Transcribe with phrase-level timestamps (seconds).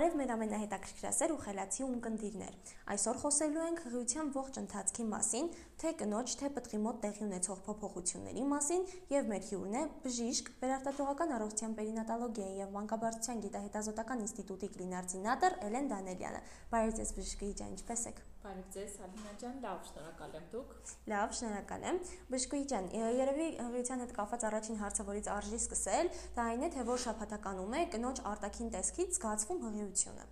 [0.00, 5.50] Բարև մեր ամենահետաքրքրասեր ու խելացի ունկնդիրներ։ Այսօր խոսելու ենք հղիության ողջ ընթացքի մասին,
[5.82, 11.36] թե կնոջ, թե պտղի մոտ տեղի ունեցող փոփոխությունների մասին, եւ մեր հյուրն է բժիշկ, վերարտադրողական
[11.36, 18.28] առողջության պերինատալոգիայի եւ մանկաբարձության գիտահետազոտական ինստիտուտի կլինարդինատոր Էլեն Դանելյանը։ Բարև ձեզ բժիշկ Իջան, ինչպե՞ս եք։
[18.40, 20.70] Բարև ձեզ, Ալինա ջան, լավ, շնորհակալ եմ դուք։
[21.12, 21.98] Լավ, շնորհակալ եմ։
[22.32, 22.86] Բժշկուի ջան,
[23.18, 27.76] երևի հղիության հետ կապված առաջին հարցը, որից արժի սկսել, դա այն է, թե որ շաբաթականում
[27.76, 30.24] է կնոջ արտաքին տեսքից զգացվում հղիությունը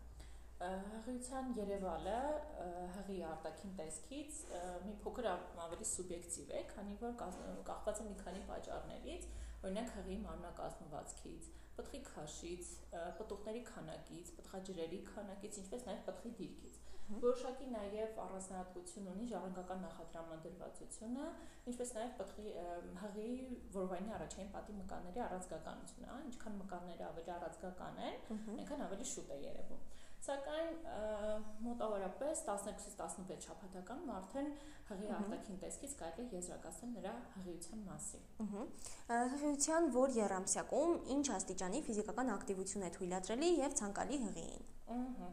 [0.59, 2.15] հղիության Երևալը
[2.97, 4.41] հղի արտաքին տեսքից
[4.87, 7.15] մի փոքր ավելի սուբյեկտիվ է, քանի որ
[7.69, 9.29] կախված է մի քանի պատճառներից,
[9.69, 12.75] օրինակ հղի մարմնակազմվածքից, պտղի քաշից,
[13.21, 16.78] պտուղների քանակից, պտղաջրերի քանակից, ինչպես նաև պտղի դիրքից։
[17.09, 21.29] Որոշակի նաև առանձնահատկություն ունի ժառանգական նախատրամադրվածությունը,
[21.71, 22.51] ինչպես նաև պտղի
[23.03, 23.29] հղի
[23.77, 28.21] որովայնի առաջային պատի մկանների առանցքականությունը, հա, ինչքան մկանները ավելի առանցքական են,
[28.59, 29.87] այնքան ավելի շուտ է երևում։
[30.19, 30.79] Սակայն
[31.65, 34.49] մոտավորապես 12-ից 16 շաբաթական արդեն
[34.89, 38.25] հղի արտաքին տեսքից կարելի է եզրակացնել նրա հղիության մասին։
[39.35, 45.31] Հղիության որ երամսյակում ինչ աստիճանի ֆիզիկական ակտիվություն է թույլատրելի եւ ցանկալի հղիին։ Ահա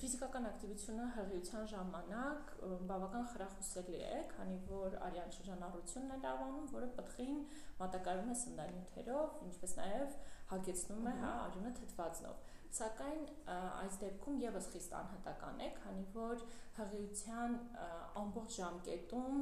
[0.00, 2.52] ֆիզիկական ակտիվությունը հղիության ժամանակ
[2.88, 7.42] բավական խրախուսելի է, քանի որ արյան շրջանառությունն է լավանում, որը պտղին
[7.80, 10.14] մատակարարում է սննդանյութերով, ինչպես նաև
[10.52, 12.46] հագեցնում է հա արյունը թթվածնով։
[12.80, 13.22] Սակայն
[13.58, 16.44] այս դեպքում եւս խիստ անհատական է, քանի որ
[16.78, 17.56] հղիության
[18.22, 19.40] ամբողջ ժամկետում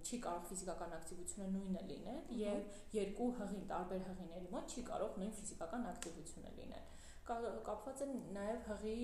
[0.00, 5.34] չի կարող ֆիզիկական ակտիվությունը նույնը լինել եւ երկու հղին տարբեր հղիների մոտ չի կարող նույն
[5.40, 6.99] ֆիզիկական ակտիվությունը լինել
[7.68, 8.98] կապված են նաև հղի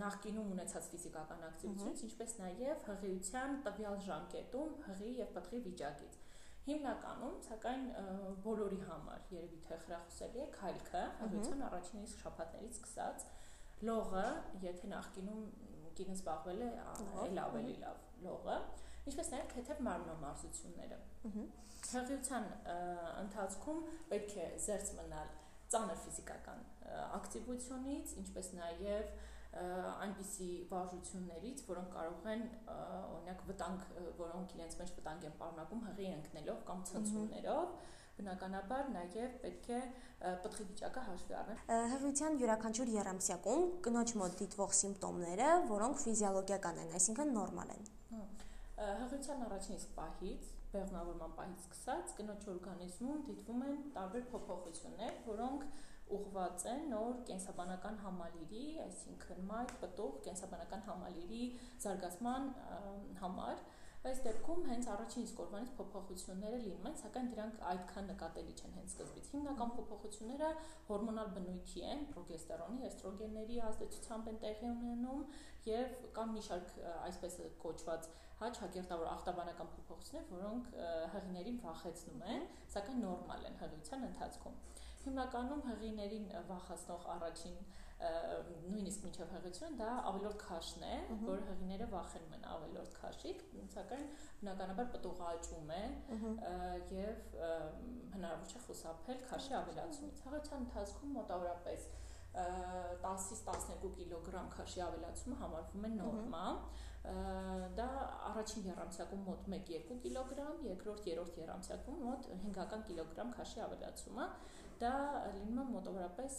[0.00, 6.18] նախկինում ունեցած ֆիզիկական ակտիվությունից, ինչպես նաև հղիության տվյալ ժամկետում հղի եւ պտղի վիճակից։
[6.64, 7.84] Հիմնականում, սակայն
[8.44, 13.26] բոլորի համար երևի թե խրախուսելի է քայլքը, հղիության առաջին իսկ շաբաթներից սկսած
[13.88, 14.26] լողը,
[14.64, 15.42] եթե նախկինում
[15.98, 16.70] կինը զբաղվել է
[17.24, 18.56] այլ ավելի լավ լողը,
[19.12, 20.98] ինչպես նաև թեթև մարմնամարզությունները։
[21.94, 22.46] Հղիության
[23.24, 23.82] ընթացքում
[24.14, 25.32] պետք է զերծ մնալ
[25.74, 26.66] ծանր ֆիզիկական
[27.18, 29.14] ակտիվությունից, ինչպես նաև
[29.54, 32.40] այնպիսի վարժություններից, որոնք կարող են
[32.74, 33.84] օրինակ վտանգ,
[34.18, 37.76] որոնք իրենց մեջ վտանգ են պարունակում հղի ընկնելով կամ ցնցումներով,
[38.14, 39.78] բնականաբար նաև պետք է
[40.42, 41.62] պտղի վիճակը հաշվի առնել։
[41.94, 47.88] Հղիության յուրաքանչյուր երամսյակում կնոջ մոտ դիտվող սիմպտոմները, որոնք ֆիզիոլոգիական են, այսինքն նորմալ են։
[49.04, 55.66] Հղիության առաջին իսկ պահից բեղմնավորման պահից սկսած կնոջ օրգանիզմում դիտվում են տարբեր փոփոխություններ, որոնք
[56.14, 61.44] ուղղված են նոր կենսաբանական համալիրի, այսինքն մայր, պտուղ կենսաբանական համալիրի
[61.84, 62.50] զարգացման
[63.22, 63.62] համար,
[64.04, 68.90] Այս դեպքում հենց առաջին իսկ օրվանից փոփոխությունները լինում են, սակայն դրանք այդքան նկատելի չեն հենց
[68.94, 70.50] սկզբից։ Հիմնական փոփոխությունները
[70.88, 75.22] հորմոնալ բնույթի են, պրոգեստերոնի, էստրոգենների ազդեցությամբ են տեղի ունենում
[75.70, 76.74] եւ կան մի շարք
[77.08, 78.10] այսպես կոչված
[78.42, 80.70] հա ճակերտավոր ախտաբանական փոփոխություններ, որոնք
[81.14, 84.60] հղիներին վախեցնում են, սակայն նորմալ են հղիության ընթացքում։
[85.04, 87.56] Հիմնականում հղիներին վախացնող առաջին
[88.04, 90.94] նույնիսկ միջև հղիություն դա ավելորդ քաշն է,
[91.24, 93.44] որ հղիները վախենում են ավելորդ քաշիկ,
[93.74, 94.06] սակայն
[94.40, 95.82] բնականաբար պտուղաճում է
[96.94, 97.36] եւ
[98.14, 101.86] հնարավոր չէ խուսափել քաշի ավելացումից։ Հղիության ընթացքում մոտավորապես
[102.34, 106.46] 10-ից 12 կիլոգրամ քաշի ավելացումը համարվում է նորմա։
[107.04, 107.86] Դա
[108.30, 114.28] առաջին երամսյակում մոտ 1-2 կիլոգրամ, երկրորդ, երրորդ երամսյակում մոտ 5 կիլոգրամ քաշի ավելացումը
[114.80, 114.92] դա
[115.34, 116.38] լինում է մոտավորապես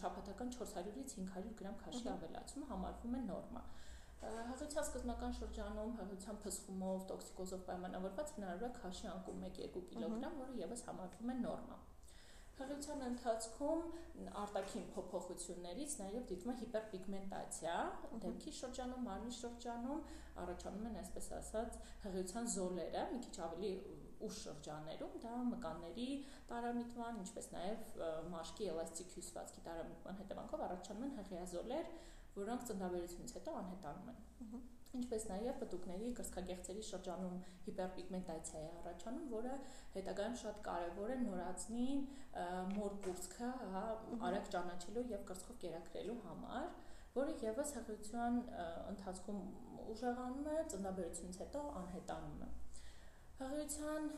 [0.00, 3.62] շաբաթական 400-ից 500 գրամ քաշի ավելացումը համարվում է նորմա։
[4.20, 10.84] Հղիության սկզբնական շրջանում հղիության փսխումով, տոքսիկոզով պայմանավորված հնարավոր է քաշի անկում 1-2 կիլոգրամ, որը եւս
[10.90, 11.78] համարվում է նորմա։
[12.60, 13.82] Հղիության ընթացքում
[14.40, 17.76] արտաքին փոփոխություններից նաև դիտվում է հիպերպիգմենտացիա,
[18.24, 20.02] դեմքի շրջանում, մարմնի շրջանում
[20.44, 23.72] առաջանում են այսպես ասած հղիության զոլերը, մի քիչ ավելի
[24.26, 26.08] ուշ շրջաններում դա մկանների
[26.50, 27.94] տարամիտման, ինչպես նաև
[28.34, 31.96] մաշկի էլաստիկ հյուսվածքի տարամիտման հետևանքով առաջանում են հղիազոլեր,
[32.36, 37.34] որոնք ծննդաբերությունից հետո անհետանում են։ Ինչպես նաև պտուկների կրծքագեղձերի շրջանում
[37.66, 39.52] հիպերպիգմենտացիա է առաջանում, որը
[39.96, 41.84] հետագայում շատ կարևոր է նորածնի
[42.74, 43.84] մոր կուրծքը, հա,
[44.30, 46.66] արագ ճանաչելու եւ կրծքով կերակրելու համար,
[47.20, 48.40] որը եւս հղիության
[48.94, 49.40] ընթացքում
[49.94, 52.50] ուժեղանում է, ծննդաբերությունից հետո անհետանում է։
[53.40, 54.08] Հղիության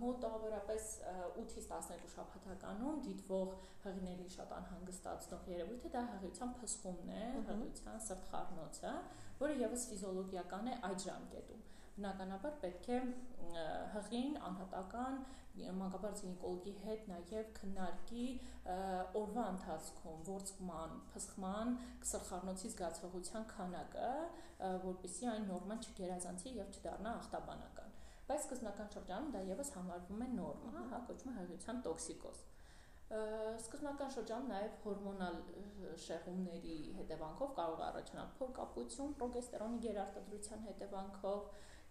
[0.00, 3.50] մոտ ավարապես 8-ից 12 շաբաթականում դիտվող
[3.82, 8.92] հղիների շատ անհանգստացնող երևույթը դա հղիության փսխումն է, հղիության սրտխառնոցը,
[9.42, 11.66] որը եւս ֆիզիոլոգիական է այդ ժամկետում։
[11.96, 13.00] Բնականաբար պետք է
[13.96, 15.20] հղին անհատական
[15.56, 18.24] մանկաբարձ գինեկոլոգի հետ նաև քննարկի
[19.20, 21.72] օրվա ընթացքում ворցման, փսխման,
[22.12, 24.10] սրտխառնոցի զգացողության քանակը,
[24.84, 27.85] որբիսի այն նորմալ չգերազանցի եւ չդառնա ախտաբանական։
[28.26, 32.40] Բայց սկզբնական շրջանում դա եւս համարվում է նորմա, հա, կոչվում է հղիության տոքսիկոզ։
[33.06, 35.36] Սկզբնական շրջանում նաև հորմոնալ
[36.04, 41.44] շեղումների հետևանքով կարող առաջանալ փորկապություն, պրոգեստերոնի գերարտադրության հետևանքով,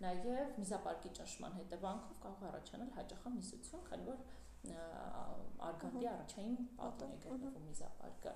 [0.04, 4.20] նաև միզապարկի ճնշման հետևանքով կարող առաջանալ հաճախան միսություն, քանի որ
[5.70, 8.34] արգանդի առաջային պատոն է գտնվում միզապարկը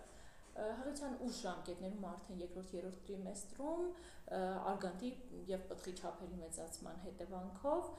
[0.79, 3.83] հղիության ուշ ժամկետներում արդեն երկրորդ-երրորդ տրիմեստրում
[4.71, 5.11] արգանդի
[5.50, 7.91] եւ պտղի չափերի մեծացման հետևանքով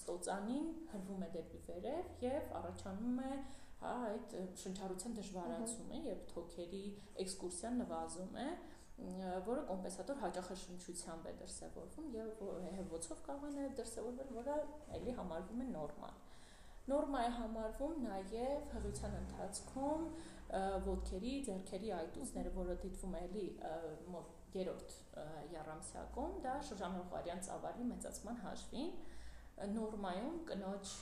[0.00, 3.32] ստոծանին հրվում է դեպի վերև եւ առաջանում է
[3.80, 6.82] հա այդ շնչառության դժվարացումը եւ թոքերի
[7.24, 8.48] էքսկուրսիան նվազում է
[9.46, 12.42] որը կոմպենսատոր հաճախաշնչությամբ է դրսևորվում եւ
[12.78, 14.56] հեվոցով կարող է դրսևորվել, որը
[14.98, 16.18] ելի համարվում է նորմալ։
[16.90, 20.06] Նորմա է համարվում նաև հղիության ընթացքում
[20.86, 23.44] ոտքերի, ձեռքերի այտուցները, որը դիտվում է էլի
[24.14, 24.96] մոտ երրորդ
[25.54, 28.90] երամսյակում, դա շրջանողարյան ծավալի մեծացման հաշվին
[29.76, 30.94] նորմայում կնոջ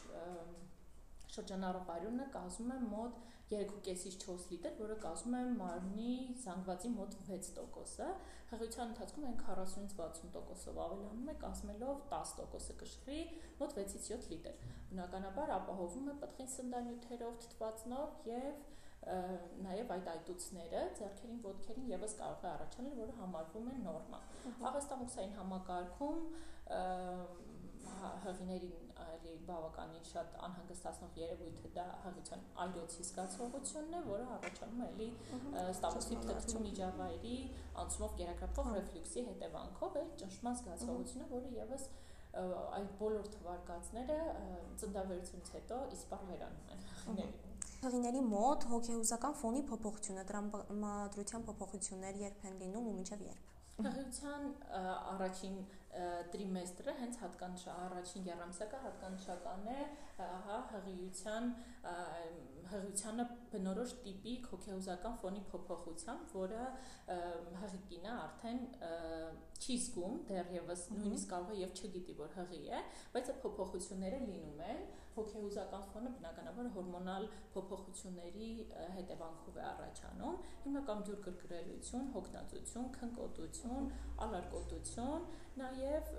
[1.35, 6.15] շրջանառողարյունը կազմում է մոտ 3.5-ից 4 լիտր, որը կազմում է մարմնի
[6.45, 8.09] զանգվածի մոտ 6%-ը։
[8.51, 13.21] Հղիության ընթացքում այն 40-ից 60%-ով ավելանում է, կազմելով 10%-ը կշռի
[13.61, 14.59] մոտ 6-ից 7 լիտր։
[14.91, 18.67] Բնականաբար ապահովում է պտղին սննդանյութերով, թթվածնով եւ
[19.65, 24.21] նաև այդ այտուցները ձեռքերին, ոտքերին եւս կարող է առաջանալ, որը համարվում է նորմա։
[24.69, 26.19] Աղստամուսային համակարգում
[28.27, 35.09] հղիներին այլի բավականին շատ անհանգստացնող երևույթը դա հղիության այրոցի զգացողությունն է, որը առաջանում է էլի
[35.73, 37.37] ստամոքսի թթու միջավայրի
[37.85, 41.89] անցումով գերակրապող ռեֆլյուքսի հետևանքով է ճնշման զգացողությունը, որը եւս
[42.39, 44.19] այդ բոլոր թվարկածները
[44.81, 47.49] ծննդաբերությունից հետո իսպառ վերանում են հղիներին
[47.79, 53.53] Հղիների մոտ հոգեհուզական ֆոնի փոփոխությունը, տրամադրության փոփոխություններ երբ են լինում ու մինչև երբ։
[53.87, 54.49] Հղիության
[55.13, 55.61] առաջին
[56.33, 59.79] տրիմեստրը հենց հատկանշ առաջին երամսյակը հատկանշական է
[60.19, 61.51] հա հղիության
[62.69, 66.65] հղիությանը բնորոշ տիպիկ հոգեհուզական ֆոնի փոփոխությամբ, որը
[67.63, 68.61] հղիկինը արդեն
[69.59, 72.83] չի զգում, դեռևս նույնիսկ կարող է եւ չգիտի, որ հղի է,
[73.15, 74.83] բայց այդ փոփոխությունները լինում են
[75.19, 77.25] հոգեհուզական ֆոնը բնականաբար հորմոնալ
[77.55, 78.51] փոփոխությունների
[78.99, 80.37] հետևանքով է առաջանում
[80.67, 83.91] հիմնական ջուր կրկրելություն, հոգնածություն, քնկոտություն,
[84.29, 85.27] ալարկոտություն,
[85.59, 86.13] նաև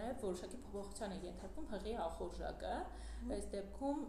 [0.00, 2.74] նաև որոշակի փոփոխության է ենթարկվում հղի ախորժակը,
[3.36, 4.04] այս դեպքում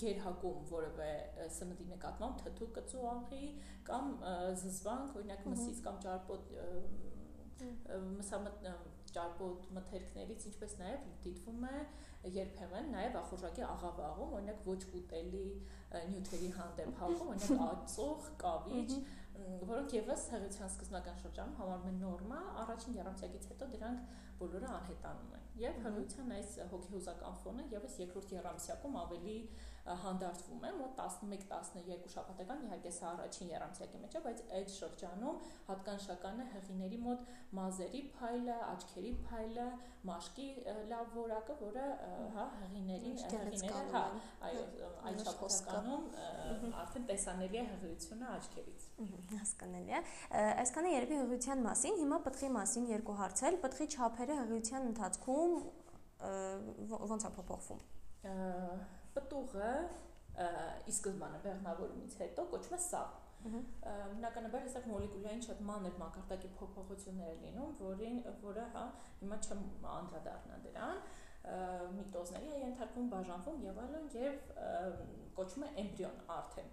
[0.00, 1.10] գերհակում որևէ
[1.54, 3.44] սննդի նկատմամբ թթու կծու աղի
[3.88, 4.14] կամ
[4.62, 6.54] զզվանք, օրինակ մսից կամ ճարպոտ
[8.18, 8.64] մսամտ
[9.14, 11.82] ճարպոտ մթերքներից, ինչպես նաև դիտվում է
[12.34, 15.44] երբեմն նաև ախորժակի աղավաղում, օրինակ ոչ ուտելի
[16.10, 18.96] նյութերի հանդեպ հաղում, օրինակ ածող, կավիճ,
[19.68, 25.48] որոնք եւս հղիության սկզբնական շրջանում համարվում են նորմա, առաջին երամսյակից հետո դրանք բոլորը անհետանում են։
[25.64, 29.38] Եվ հղիության այս հոգեհուզական ֆոնը եւս երկրորդ երամսյակում ավելի
[29.84, 36.40] հանդարտվում է մոտ 11-12 շաբաթական իհարկե սա առաջին երամսյակի մեջ է, բայց այդ շրջանում հատկանշական
[36.40, 37.26] է հղիների մոտ
[37.58, 39.66] մազերի փայլը, աչքերի փայլը,
[40.08, 40.48] մաշկի
[40.94, 41.84] լավ որակը, որը
[42.38, 44.04] հա հղիներին հղիները հա
[44.48, 44.64] այո
[45.12, 48.88] այդ շաբաթականում արդեն տեսանելի է հղիությունը աչքերից։
[49.34, 50.02] Հասկանալի է։
[50.64, 55.56] Այսքանը երևի հղիության մասին, հիմա պտղի մասին երկու հարցեր։ Պտղի չափերը հղիության ընթացքում
[56.24, 59.72] ո՞նց է փոփոխվում պտուղը
[60.90, 67.74] ի սկզբանե բեղնավորումից հետո կոչվում է սավ։ Բնականաբար հեսակ մոլեկուլային շատ մանր մակարդակի փոփոխություններ լինում,
[67.80, 68.84] որին որը հա
[69.20, 71.02] հիմա չեմ անդրադառնա դրան,
[71.98, 74.38] միտոզների է ենթարկվում, բաժանվում եւ այլն եւ
[75.38, 76.72] կոչվում է էմբրիոն արդեն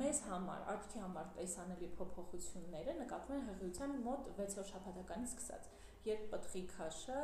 [0.00, 5.68] մեզ համար, աչքի համար տեսանելի փոփոխությունները նկատվում են հղիության մոտ 6 շաբաթականից սկսած,
[6.10, 7.22] երբ պտղի քաշը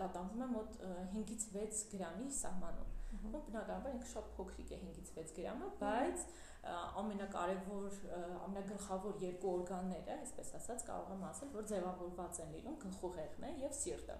[0.00, 0.78] տատանվում է մոտ
[1.14, 6.24] 5-ից 6 գրամի սահմանում։ Ու բնականաբար ինքը շատ փոքրիկ է 5-ից 6 գրամը, բայց
[7.00, 7.96] ամենակարևոր,
[8.46, 13.76] ամենագլխավոր երկու օրգանները, այսպես ասած, կարող եմ ասել, որ ձևավորված են լինում գլխուղեղն է եւ
[13.80, 14.18] սիրտը։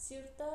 [0.00, 0.50] Սիրտը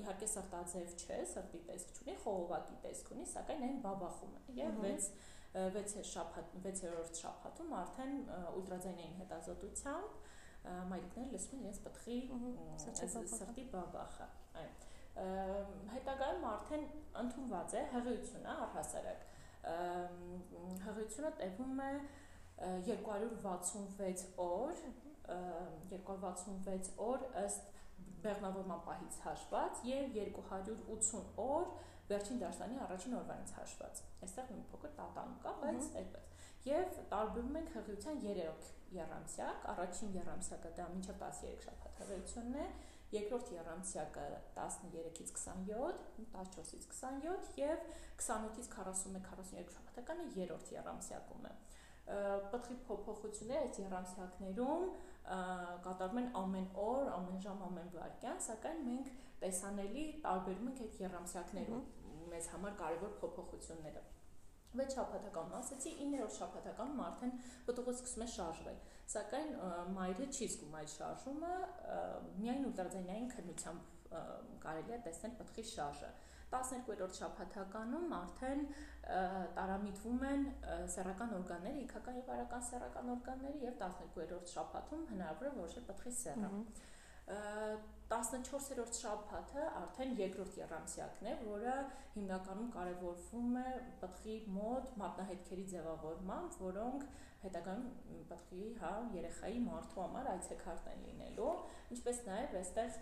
[0.00, 5.08] իհարկե սրտաձև չէ, սրտի տեսք չունի, խողովակի տեսք ունի, սակայն այն բաբախում է եւ 6
[5.54, 8.14] 6 շաբաթ 6-րդ շաբաթում արդեն
[8.58, 10.23] ուլտրաձայնային հետազոտությամբ
[10.64, 12.18] մայրիկները լսում են իրենց պտղի
[13.34, 14.28] սրտի բաբախը
[14.62, 14.70] այո
[15.94, 16.84] հետագայում արդեն
[17.22, 19.26] ընդունված է հղիությունը առհասարակ
[20.86, 21.92] հղիությունը տևում է
[22.88, 24.74] 266 օր
[25.92, 27.70] 266 օր ըստ
[28.24, 31.66] բեղմնավորման պահից հաշված եւ 280 օր
[32.08, 37.72] վերջին դաշտանի առաջին օրվանից հաշված։ Այստեղ մի փոքր տատանու կա, բայց այդպես։ Եվ տարբերում ենք
[37.74, 42.68] հղիության 3 երամսյակ, առաջին երամսյակը դա մինչև 13 շաբաթ հղիությունն է,
[43.14, 44.24] երկրորդ երամսյակը
[44.56, 45.98] 13-ից 27,
[46.32, 47.84] 14-ից 27 եւ
[48.22, 51.54] 28-ից 41-42 շաբաթականը երրորդ երամսյակում է
[52.04, 54.88] պտղի փոփոխությունները այդ երամսյակներում
[55.84, 59.12] կատարվում են ամեն օր, ամեն ժամ, ամեն վայրկյան, սակայն մենք
[59.44, 61.86] տեսանելի տարբերում ենք այդ երամսյակներում
[62.34, 64.04] մեզ համար կարևոր փոփոխությունները։
[64.80, 67.34] 6 շաբաթական ասեցի 9-րդ շաբաթականում արդեն
[67.68, 68.78] պտուղը սկսում է շարժվել
[69.14, 69.50] սակայն
[69.98, 71.54] մայրը չի զգում այդ շարժումը
[72.42, 73.90] միայն ուլտրաձայնային քննությամբ
[74.64, 76.10] կարելի է տեսնել պտղի շարժը
[76.54, 78.60] 12-րդ շաբաթականում արդեն
[79.58, 80.44] տարամիտվում են
[80.94, 86.50] սեռական օրգանները, իքական եւ արական սեռական օրգանները եւ 12-րդ շաբաթում հնարավոր է որոշել պտղի սեռը։
[88.10, 91.76] 14-րդ շաբաթը արդեն երկրորդ երամսյակն է, որը
[92.14, 93.70] հիմնականում կարևորվում է
[94.02, 97.06] պտղի մոտ մատնահետքերի ձևավորմամբ, որոնք
[97.44, 97.88] հետագայում
[98.30, 101.50] պտղի, հա, երեխայի մարդու համար այցեքարտ են լինելու,
[101.96, 102.96] ինչպես նաև այստեղ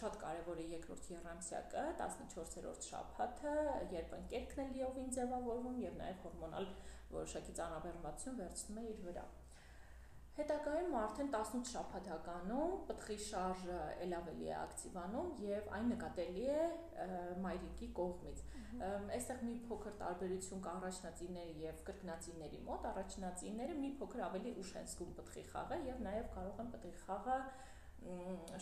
[0.00, 3.56] շատ կարևոր է երկրորդ երամսյակը, 14-րդ շաբաթը,
[3.94, 6.70] երբ ընկերքն է լիովին ձևավորվում եւ նաև հորմոնալ
[7.16, 9.26] որոշակի ծանրաբեռնվածություն վերցնում է իր վրա։
[10.36, 16.66] Հետագայում արդեն 18 շաբաթականում պտղի շարժը ել ավելի է ակտիվանում եւ այն նկատելի է
[17.44, 18.42] մայրիկի կողմից։
[19.16, 24.90] Այստեղ մի փոքր տարբերություն կա առաջնածիների եւ կրկնածիների մոտ։ Առաջնածիները մի փոքր ավելի ուշ են
[24.92, 27.38] զգում պտղի խաղը եւ նաեւ կարող են պտղի խաղը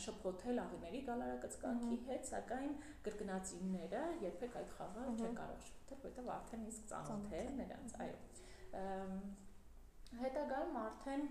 [0.04, 2.76] շփոթել աղիների գալարակծկանքի հետ, սակայն
[3.08, 8.16] կրկնածինները երբեք այդ խաղը չեն կարող շփոթել, որովհետեւ արդեն իսկ ծանոթ է նրանց, այո
[10.64, 11.24] հետագայում արդեն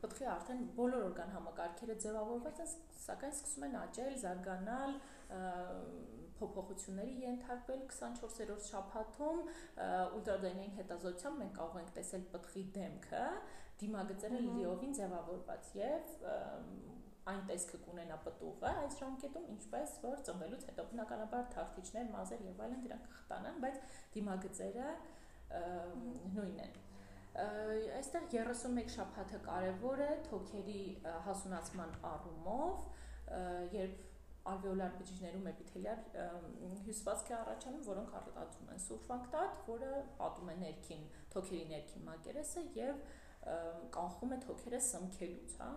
[0.00, 4.94] պտղի արդեն բոլոր օրգան համակարգերը ձևավորված են, սակայն սկսում են աճել, զարգանալ,
[6.40, 9.40] փոփոխությունների ենթարկվել 24-րդ շաբաթում
[10.18, 13.24] ուլտրադայնային հետազոտությամբ մենք կարող ենք տեսել պտղի դեմքը,
[13.80, 16.14] դիմագծերը լիովին ձևավորված եւ
[17.30, 22.84] այն տեսքը կունենա պտուղը այս ժամկետում, ինչպես որ ծնվելուց հետո բնականաբար թարթիչներ, մազեր եւ այլն
[22.88, 23.82] դրանք կխտանան, բայց
[24.16, 24.94] դիմագծերը
[26.38, 26.80] նույնն են
[27.38, 30.84] այստեղ 31 շաբաթը կարևոր է թոքերի
[31.26, 32.86] հասունացման առումով,
[33.76, 34.06] երբ
[34.50, 36.00] ալվեոլար բջիջներում էպիթելիար
[36.86, 43.02] հյուսվածք է առաջանում, որոնք արտադրում են սուրֆակտատ, որը պատում է ներքին թոքերի ներքին մակերեսը եւ
[43.94, 45.68] կանխում է թոքերը սմքելուց, հա,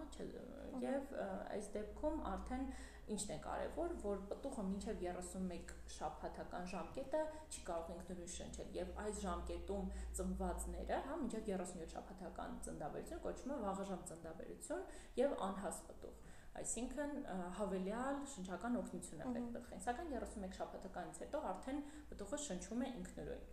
[0.84, 1.14] եւ
[1.54, 2.66] այս դեպքում արդեն
[3.12, 9.18] Ինչն է կարևոր, որ պտուղը մինչև 31 շաբաթական ժամկետը չի կարող ինքնուրույն շնչել եւ այս
[9.26, 14.86] ժամկետում ծնվածները, հա, մինչև 37 շաբաթական ծննդաբերություն կոչվում է վաղաժամ ծննդաբերություն
[15.20, 16.22] եւ անհաս պտուղ
[16.60, 17.14] այսինքն
[17.58, 21.80] հավելյալ շնչական օգնություն է պետք պտղին սակայն 31 շաբաթականից հետո արդեն
[22.12, 23.48] պտուղը շնչում է ինքնուրույն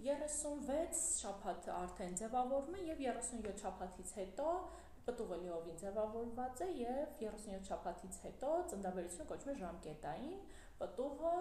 [0.00, 4.52] 36 շաբաթը արդեն ձևավորվում է եւ 37 շաբաթից հետո
[5.06, 10.42] պտուղը լիովին ձևավորված է եւ 37 շաբաթից հետո ծննդաբերությունը կոչվում է ժամկետային,
[10.80, 11.32] պտուղը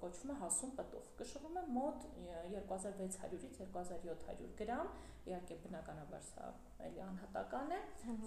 [0.00, 2.06] կոչվում է հասուն պտուղ։ Կշռում է մոտ
[2.54, 4.90] 2600-ից 2700 գրամ,
[5.30, 6.48] իհարկե բնականաբար սա
[6.88, 7.78] էլի անհատական է,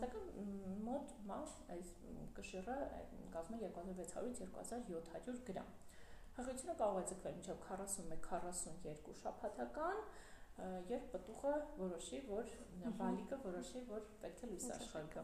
[0.02, 0.56] սակայն
[0.88, 1.92] մոտ մաս այս
[2.40, 2.78] կշիռը
[3.36, 5.76] կազմում է 2600-ից 2700 գրամ։
[6.38, 10.02] Հղիությունը կարող է ձգվել մինչև 41-42 շաբաթական,
[10.58, 12.48] եւ պտուղը որոշի, որ
[12.98, 15.24] բալիկը որոշի, որ պետք է լույս աշխարհը։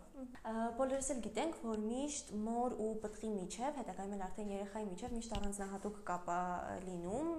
[0.78, 5.36] Բոլորս էլ գիտենք, որ միշտ մոր ու պտղի միջև, հետագայում էլ արդեն երեխայի միջև միշտ
[5.38, 7.32] առանձնահատուկ կապ է լինում,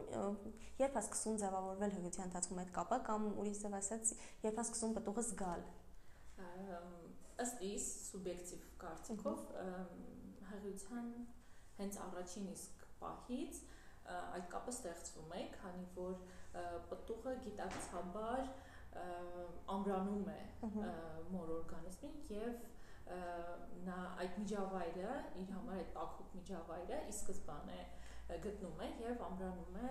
[0.82, 4.12] երբ է սկսում ձևավորվել հղիության ընթացքում այդ կապը կամ ուրիշ ձև ասած,
[4.48, 5.64] երբ է սկսում պտուղը զգալ։
[7.44, 9.46] Ըստ իս սուբյեկտիվ կարծիքով
[10.50, 11.08] հղիության
[11.78, 13.62] հենց առաջին իսկ պահից
[14.12, 16.14] այդ կապը ստեղծվում է, քանի որ
[16.90, 18.42] պտուղը գիտակցաբար
[19.75, 20.40] ամրանում է
[21.34, 22.58] մոր օրգանիզմին եւ
[23.88, 27.80] նա այդ միջավայրը իր համար այդ տաքուկ միջավայրը ի սկզբանե
[28.44, 29.90] գտնում է եւ ամրանում է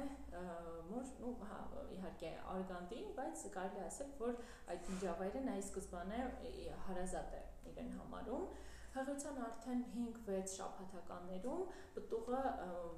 [0.90, 1.60] մոր ու հա
[1.98, 4.40] իհարկե արգանդին, բայց կարելի ասել, որ
[4.74, 6.22] այդ միջավայրը նա ի սկզբանե
[6.88, 7.44] հարազատ է
[7.74, 8.48] իրեն համարում
[8.94, 11.62] Հղիության արդեն 5-6 շաբաթականներում
[11.96, 12.42] պտուղը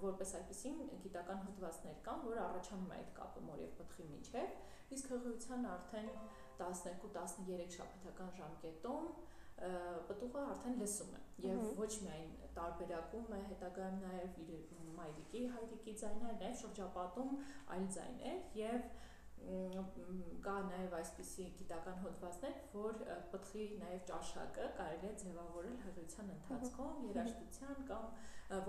[0.02, 4.58] որպես այդպեսին գիտական հոդվածներ կան, որ առաջանում է այդ կապը մոր եւ պտղի միջև,
[4.98, 6.12] իսկ հղիության արդեն
[6.60, 9.08] 12-13 շաբաթական ժամկետում
[10.10, 14.52] պտուղը արդեն լսում է եւ ոչ միայն տարբերակում է հետագայում նաեւ իր
[15.00, 17.38] մայրիկի հայրիկի ձայները, նաեւ շրջապատում
[17.76, 18.90] այլ ձայներ եւ
[20.46, 23.02] կա նաև այսպիսի գիտական հոդվածներ, որ
[23.34, 28.08] պտղի նաև ճաշակը կարելի է ձևավորել հղիության ընթացքում, երաժշտության կամ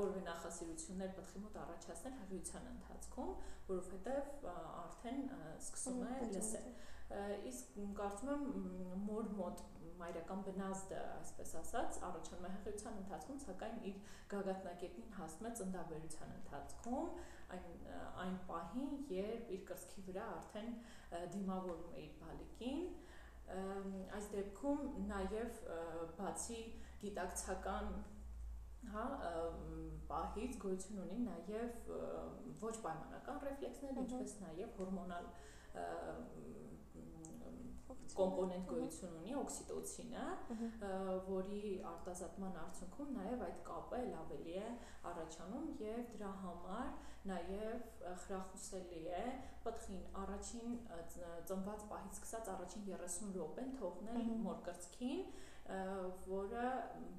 [0.01, 3.33] որևէ նախասիրություններ պտղի մոտ առաջացնել հղիության ընթացքում,
[3.71, 4.47] որովհետև
[4.83, 5.25] արդեն
[5.67, 6.69] սկսում է լսել։
[7.07, 8.47] Իսկ կարծում եմ
[9.07, 9.61] մոր մոտ
[9.97, 14.01] մայրական բնազդը, այսպես ասած, առաջանում է հղիության ընթացքում, սակայն իր
[14.33, 17.07] գագաթնակետին հասնում է ծննդաբերության ընթացքում,
[17.57, 17.71] այն
[18.25, 20.75] այն պահին, երբ իր կրծքի վրա արդեն
[21.37, 22.85] դիմավորում է իր բալիկին,
[24.19, 25.59] այս դեպքում նաև
[26.19, 26.61] բացի
[27.07, 27.91] գիտակցական
[28.93, 29.05] հա
[30.11, 31.91] պահից գոյություն ունի նաև
[32.63, 35.31] ոչ պայմանական ռեֆլեքսներ, ինչպես նաև հորմոնալ
[38.17, 40.27] կոմպոնենտ գոյություն ունի օքսիտոցինը,
[41.27, 44.69] որի արտազատման արդյունքում նաև այդ կապը ել ավելի է
[45.11, 46.93] առաջանում եւ դրա համար
[47.31, 47.89] նաև
[48.27, 49.25] խրախուսելի է
[49.67, 50.77] պտղին առաջին
[51.51, 55.27] ծնված պահից սկսած առաջին 30 րոպեն թողնել մոր կրծքին
[56.31, 56.67] որը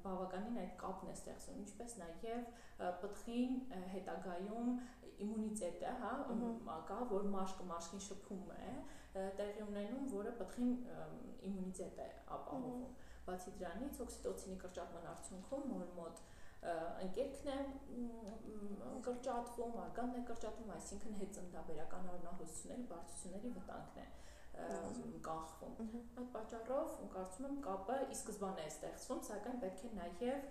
[0.04, 2.46] բավականին այդ կապն է ստեղծում, ինչպես նաև
[3.02, 3.58] պտղին
[3.92, 4.70] հետագայում
[5.24, 6.12] իմունիտետը, հա,
[6.88, 8.70] կա, որ մաշկը մաշկին շփում է,
[9.40, 10.72] տեղի ունենում, որը պտղին
[11.48, 12.08] իմունիտետ է
[12.38, 12.82] ապահովում։
[13.28, 16.22] Բացի դրանից, օքսիտոցինի կրճատման արդյունքում մոր մոտ
[17.06, 17.58] ընկերքն է
[19.08, 24.08] կրճատվում, արգանն է կրճատվում, այսինքն հետծնդաբերական առնահոսությունների, բարձությունների վտանգն է
[25.28, 30.48] կանխվում։ Այդ պատճառով կարծում եմ կապը ի սկզբանե է ստեղծվում, սակայն պետք է նաև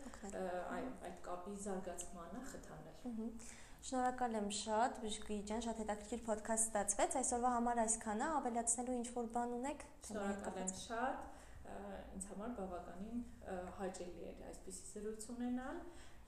[0.78, 7.82] այդ կապի զարգացմանը խթանել։ Շնորհակալ եմ շատ, Բժշկի ջան, շատ հետաքրքիր ոդքասթ ստացվեց։ Այսօրվա համար
[7.84, 11.26] այսքանը, ավելացնելու ինչ որ բան ունեք։ Շնորհակալ եմ շատ։
[12.18, 13.22] Ինձ համար բավականին
[13.78, 15.82] հաճելի էր այսպիսի զրույց ունենալ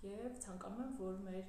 [0.09, 1.45] եւ ցանկանում եմ, որ մեր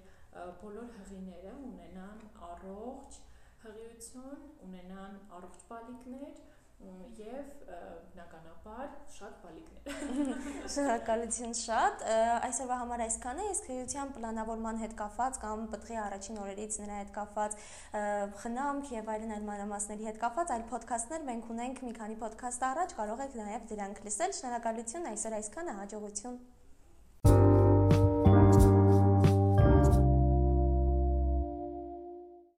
[0.62, 3.19] բոլոր հղիները ունենան առողջ
[3.64, 6.40] հղիություն, ունենան առողջ բալիկներ
[7.20, 7.49] եւ
[8.10, 9.80] բնականաբար շատ բալիկներ։
[10.75, 12.04] Շնորհակալություն շատ։
[12.49, 17.58] Այսօրվա համար այսքանը, իսկ հղիության պլանավորման հետ կապված կամ պտղի առաջին օրերից նրա հետ կապված
[18.45, 22.97] խնամք եւ այլն այլ մանրամասների հետ կապված այլ ոդքասթներ մենք ունենք մի քանի ոդքասթ առաջ,
[23.02, 26.40] կարող եք նաեւ դրանք լսել։ Շնորհակալություն այսօր այսքանը, հաջողություն։